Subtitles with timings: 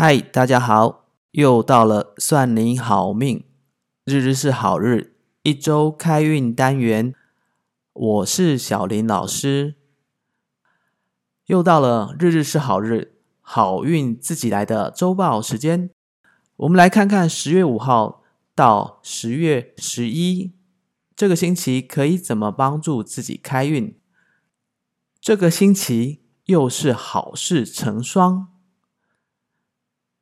[0.00, 3.42] 嗨，大家好，又到了算你好命，
[4.04, 7.12] 日日是好日，一周开运单元，
[7.92, 9.74] 我是小林老师。
[11.46, 15.90] 又到了日日是好日，好运自己来的周报时间，
[16.58, 18.22] 我们来看看十月五号
[18.54, 20.52] 到十月十一
[21.16, 23.98] 这个星期可以怎么帮助自己开运。
[25.20, 28.57] 这个星期又是好事成双。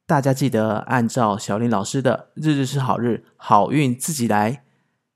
[0.06, 4.64] 大家记得按照小林老师的“日日是好日，好运自己来”，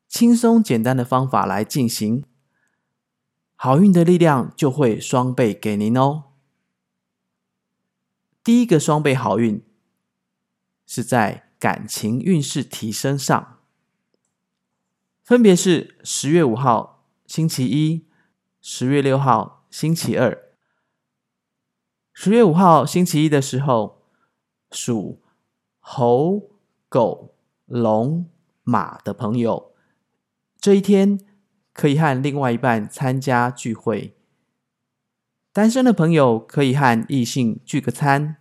[0.09, 2.25] 轻松简单的方法来进行，
[3.55, 6.25] 好运的力量就会双倍给您哦。
[8.43, 9.65] 第一个双倍好运
[10.85, 13.61] 是在感情运势提升上，
[15.23, 18.09] 分别是十月五号星期一，
[18.61, 20.37] 十月六号星期二。
[22.13, 24.00] 十月五号星期一的时候。
[24.71, 25.21] 属
[25.79, 26.51] 猴、
[26.89, 27.35] 狗、
[27.67, 28.27] 龙、
[28.63, 29.73] 马的朋友，
[30.61, 31.21] 这一天
[31.73, 34.15] 可以和另外一半参加聚会；
[35.53, 38.37] 单身的朋友可以和异性聚个餐，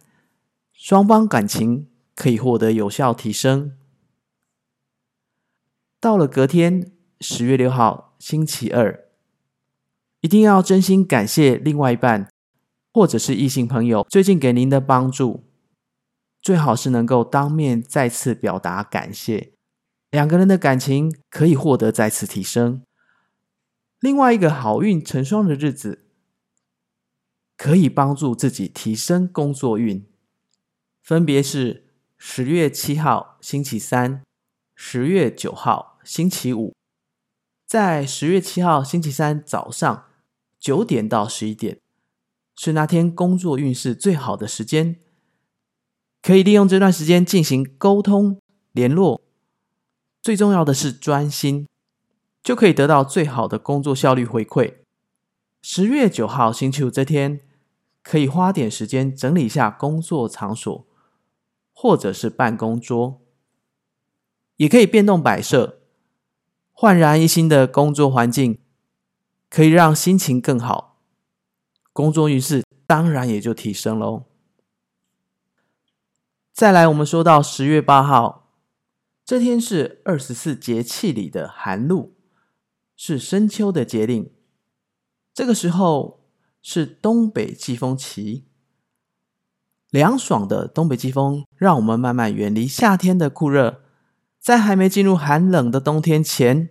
[0.73, 3.75] 双方感情可以获得有效提升。
[5.99, 9.05] 到了隔天，十月六号星期二，
[10.21, 12.29] 一定要真心感谢另外一半
[12.93, 15.48] 或者是异性朋友最近给您的帮助。
[16.49, 19.53] 最好是能够当面再次表达感谢，
[20.09, 22.81] 两个人的感情可以获得再次提升。
[23.99, 26.07] 另外一个好运成双的日子，
[27.55, 30.03] 可以帮助自己提升工作运，
[31.03, 34.23] 分别是十月七号星期三、
[34.73, 36.73] 十月九号星期五。
[37.67, 40.05] 在十月七号星期三早上
[40.59, 41.79] 九点到十一点，
[42.55, 44.99] 是那天工作运势最好的时间。
[46.21, 48.39] 可以利用这段时间进行沟通
[48.71, 49.21] 联络，
[50.21, 51.67] 最重要的是专心，
[52.43, 54.75] 就可以得到最好的工作效率回馈。
[55.61, 57.41] 十月九号星期五这天，
[58.03, 60.87] 可以花点时间整理一下工作场所，
[61.73, 63.21] 或者是办公桌，
[64.57, 65.81] 也可以变动摆设，
[66.71, 68.59] 焕然一新的工作环境，
[69.49, 71.01] 可以让心情更好，
[71.91, 74.28] 工作运势当然也就提升喽。
[76.59, 78.51] 再来，我们说到十月八号
[79.23, 82.17] 这天是二十四节气里的寒露，
[82.97, 84.29] 是深秋的节令。
[85.33, 86.27] 这个时候
[86.61, 88.43] 是东北季风期，
[89.89, 93.81] 凉爽的东北季风让我们慢慢远离夏天的酷热，
[94.37, 96.69] 在还没进入寒冷的冬天前，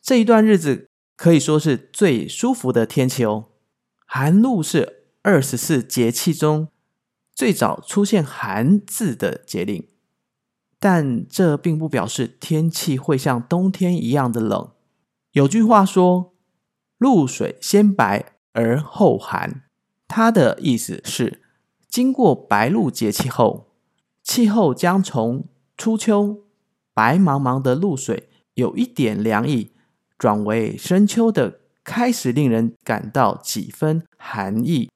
[0.00, 3.50] 这一段日子可以说是最舒服的天气哦。
[4.06, 6.68] 寒露是二十四节气中。
[7.36, 9.86] 最早出现“寒”字的节令，
[10.80, 14.70] 但这并不表示天气会像冬天一样的冷。
[15.32, 16.32] 有句话说
[16.96, 19.64] ：“露水先白而后寒”，
[20.08, 21.42] 它的意思是，
[21.90, 23.74] 经过白露节气后，
[24.22, 26.44] 气候将从初秋
[26.94, 29.72] 白茫茫的露水有一点凉意，
[30.16, 34.88] 转为深秋的开始，令人感到几分寒意。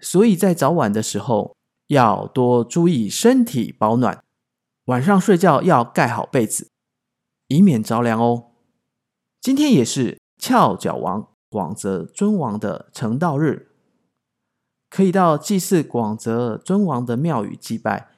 [0.00, 1.57] 所以在早晚的时候。
[1.88, 4.22] 要多注意身体保暖，
[4.84, 6.70] 晚上睡觉要盖好被子，
[7.48, 8.52] 以免着凉哦。
[9.40, 13.72] 今天也是翘脚王广泽尊王的成道日，
[14.90, 18.10] 可以到祭祀广泽尊王的庙宇祭拜，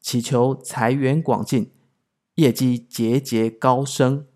[0.00, 1.72] 祈求财源广进，
[2.36, 4.26] 业绩节节高升。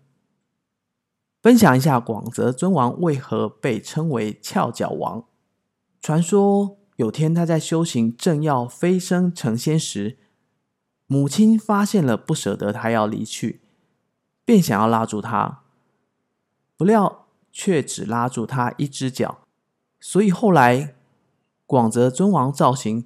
[1.41, 5.25] 分享一下广泽尊王为何被称为翘脚王？
[5.99, 6.77] 传说。
[6.95, 10.17] 有天，他在修行，正要飞升成仙时，
[11.07, 13.61] 母亲发现了，不舍得他要离去，
[14.45, 15.63] 便想要拉住他，
[16.77, 19.41] 不料却只拉住他一只脚，
[19.99, 20.95] 所以后来
[21.65, 23.05] 广泽尊王造型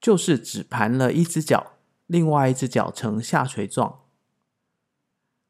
[0.00, 1.72] 就是只盘了一只脚，
[2.06, 4.02] 另外一只脚呈下垂状。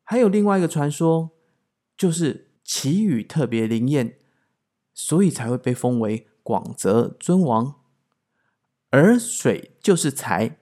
[0.02, 1.30] 还有另外一个传说，
[1.96, 4.18] 就是祈雨特别灵验，
[4.94, 6.26] 所以才会被封为。
[6.42, 7.76] 广泽尊王，
[8.90, 10.58] 而水就是财，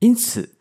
[0.00, 0.58] 因此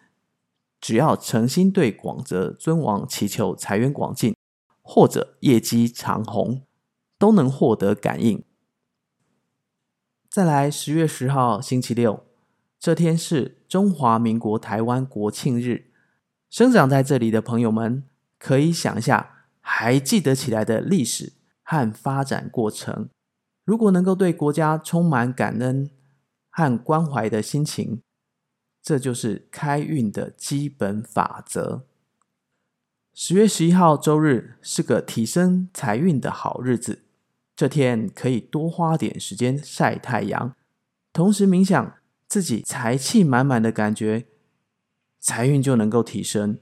[0.80, 4.36] 只要诚心对广泽尊王祈求财源广进，
[4.82, 6.64] 或者业绩长虹，
[7.18, 8.44] 都能获得感应。
[10.30, 12.26] 再来，十月十号星期六，
[12.78, 15.92] 这天是中华民国台湾国庆日，
[16.50, 18.04] 生长在这里的朋友们，
[18.38, 23.10] 可以想一下，还记得起来的历史和发展过程。
[23.66, 25.90] 如果能够对国家充满感恩，
[26.52, 28.02] 和关怀的心情，
[28.82, 31.86] 这就是开运的基本法则。
[33.14, 37.04] 十月十一号周日是个提升财运的好日子，
[37.56, 40.56] 这天可以多花点时间晒太阳，
[41.12, 41.96] 同时冥想
[42.28, 44.28] 自己财气满满的感觉，
[45.20, 46.60] 财运就能够提升。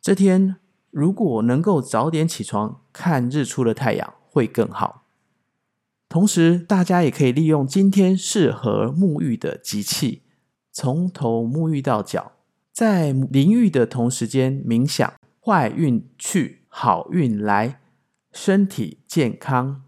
[0.00, 0.56] 这天
[0.90, 5.01] 如果能够早点起床看日出的太阳，会更好。
[6.12, 10.20] 同时，大家也可以利用今天适合沐浴的吉气，
[10.70, 12.32] 从头沐浴到脚。
[12.70, 15.10] 在淋浴的同时间冥想，
[15.40, 17.80] 坏运去，好运来，
[18.30, 19.84] 身体健康。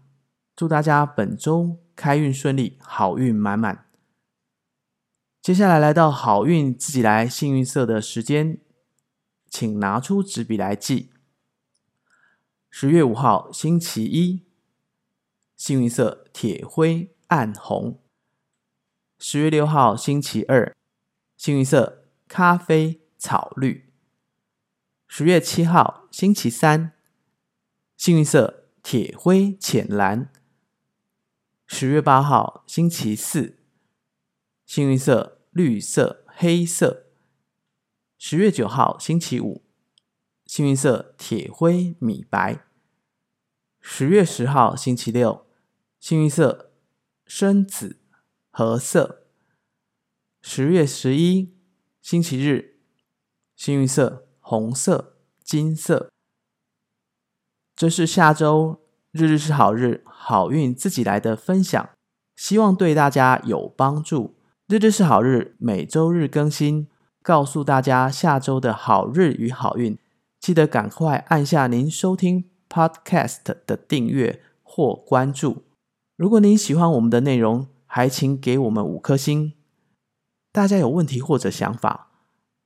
[0.55, 3.85] 祝大家本周开运顺利，好运满满。
[5.43, 8.57] 接下来来到好运自己来幸运色的时间，
[9.47, 11.11] 请拿出纸笔来记。
[12.71, 14.41] 十月五号星期一，
[15.65, 17.99] 幸运色铁灰暗红。
[19.17, 20.77] 十月六号星期二，
[21.35, 22.05] 幸运色。
[22.27, 23.91] 咖啡草绿。
[25.07, 26.93] 十月七号，星期三，
[27.97, 30.31] 幸运色铁灰浅蓝。
[31.65, 33.57] 十月八号，星期四，
[34.67, 37.07] 幸运色绿色黑色。
[38.19, 39.63] 十月九号，星期五，
[40.45, 42.65] 幸运色铁灰米白。
[43.81, 45.44] 十月十号，星期六，
[45.99, 46.71] 幸运色
[47.25, 47.99] 深紫
[48.49, 49.27] 褐色。
[50.41, 51.55] 十月十一。
[52.01, 52.77] 星期日，
[53.55, 56.11] 幸运色红色、金色。
[57.75, 58.79] 这是下周
[59.11, 61.89] 日日是好日，好运自己来的分享，
[62.35, 64.35] 希望对大家有帮助。
[64.67, 66.87] 日日是好日，每周日更新，
[67.23, 69.97] 告诉大家下周的好日与好运。
[70.39, 75.64] 记得赶快按下您收听 Podcast 的订阅或关注。
[76.15, 79.51] 如果您喜欢我们的内容，还请给我们五颗星。
[80.53, 82.09] 大家有问题或者想法，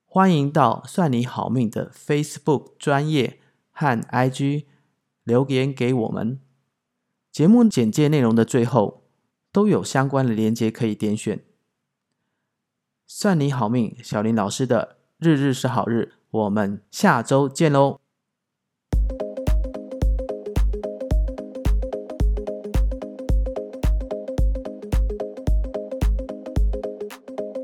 [0.06, 3.40] 欢迎到算你好命的 Facebook 专业
[3.72, 4.66] 和 IG
[5.24, 6.40] 留言给我们。
[7.32, 9.06] 节目简介内容的最后
[9.52, 11.44] 都有相关的连接可以点选。
[13.08, 18.00] 算你好命，小林老师的日日是好日，我们下周见喽。